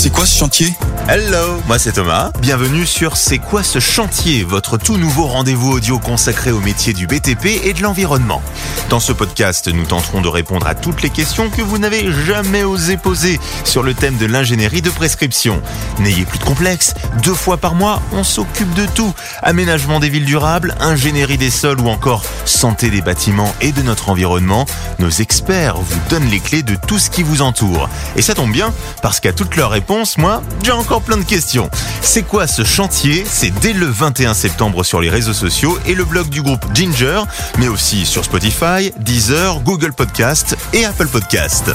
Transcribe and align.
C'est 0.00 0.12
quoi 0.12 0.26
ce 0.26 0.38
chantier? 0.38 0.72
Hello, 1.10 1.62
moi 1.66 1.78
c'est 1.78 1.92
Thomas. 1.92 2.30
Bienvenue 2.38 2.84
sur 2.84 3.16
C'est 3.16 3.38
quoi 3.38 3.62
ce 3.62 3.78
chantier, 3.78 4.44
votre 4.44 4.76
tout 4.76 4.98
nouveau 4.98 5.24
rendez-vous 5.24 5.72
audio 5.72 5.98
consacré 5.98 6.50
au 6.50 6.60
métier 6.60 6.92
du 6.92 7.06
BTP 7.06 7.64
et 7.64 7.72
de 7.72 7.80
l'environnement. 7.80 8.42
Dans 8.90 9.00
ce 9.00 9.14
podcast, 9.14 9.68
nous 9.68 9.86
tenterons 9.86 10.20
de 10.20 10.28
répondre 10.28 10.66
à 10.66 10.74
toutes 10.74 11.00
les 11.00 11.08
questions 11.08 11.48
que 11.48 11.62
vous 11.62 11.78
n'avez 11.78 12.12
jamais 12.26 12.62
osé 12.62 12.98
poser 12.98 13.40
sur 13.64 13.82
le 13.82 13.94
thème 13.94 14.18
de 14.18 14.26
l'ingénierie 14.26 14.82
de 14.82 14.90
prescription. 14.90 15.62
N'ayez 15.98 16.26
plus 16.26 16.40
de 16.40 16.44
complexe, 16.44 16.92
deux 17.22 17.32
fois 17.32 17.56
par 17.56 17.74
mois, 17.74 18.02
on 18.12 18.22
s'occupe 18.22 18.74
de 18.74 18.84
tout. 18.84 19.14
Aménagement 19.42 20.00
des 20.00 20.10
villes 20.10 20.26
durables, 20.26 20.74
ingénierie 20.78 21.38
des 21.38 21.50
sols 21.50 21.80
ou 21.80 21.88
encore 21.88 22.22
santé 22.44 22.90
des 22.90 23.00
bâtiments 23.00 23.54
et 23.62 23.72
de 23.72 23.80
notre 23.80 24.10
environnement, 24.10 24.66
nos 24.98 25.08
experts 25.08 25.78
vous 25.78 26.00
donnent 26.10 26.28
les 26.28 26.40
clés 26.40 26.62
de 26.62 26.76
tout 26.86 26.98
ce 26.98 27.08
qui 27.08 27.22
vous 27.22 27.40
entoure. 27.40 27.88
Et 28.16 28.20
ça 28.20 28.34
tombe 28.34 28.52
bien, 28.52 28.74
parce 29.00 29.20
qu'à 29.20 29.32
toutes 29.32 29.56
leurs 29.56 29.70
réponses, 29.70 30.18
moi, 30.18 30.42
j'ai 30.62 30.72
encore 30.72 30.97
plein 31.00 31.16
de 31.16 31.24
questions. 31.24 31.70
C'est 32.02 32.22
quoi 32.22 32.46
ce 32.46 32.64
chantier? 32.64 33.24
C'est 33.28 33.50
dès 33.60 33.72
le 33.72 33.86
21 33.86 34.34
septembre 34.34 34.84
sur 34.84 35.00
les 35.00 35.10
réseaux 35.10 35.32
sociaux 35.32 35.78
et 35.86 35.94
le 35.94 36.04
blog 36.04 36.28
du 36.28 36.42
groupe 36.42 36.64
Ginger, 36.74 37.22
mais 37.58 37.68
aussi 37.68 38.06
sur 38.06 38.24
Spotify, 38.24 38.92
Deezer, 38.98 39.60
Google 39.60 39.92
Podcast 39.92 40.56
et 40.72 40.84
Apple 40.84 41.08
Podcast. 41.08 41.70